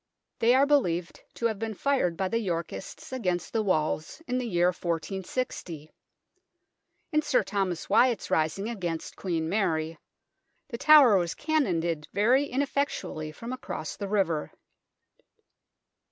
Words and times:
They 0.39 0.55
are 0.55 0.65
believed 0.65 1.21
to 1.35 1.45
have 1.45 1.59
been 1.59 1.75
fired 1.75 2.17
by 2.17 2.27
the 2.27 2.39
Yorkists 2.39 3.13
against 3.13 3.53
the 3.53 3.61
walls 3.61 4.19
in 4.25 4.39
the 4.39 4.47
year 4.47 4.69
1460. 4.69 5.91
In 7.11 7.21
Sir 7.21 7.43
Thomas 7.43 7.87
Wyatt's 7.87 8.31
rising 8.31 8.67
against 8.67 9.15
Queen 9.15 9.47
Mary, 9.47 9.99
The 10.69 10.79
Tower 10.79 11.17
was 11.19 11.35
cannonaded 11.35 12.07
very 12.13 12.45
ineffectually 12.47 13.31
from 13.31 13.53
across 13.53 13.95
the 13.95 14.07
river. 14.07 14.51